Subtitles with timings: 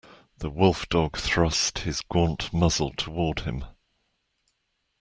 [0.39, 3.65] The wolf-dog thrust his gaunt muzzle toward him.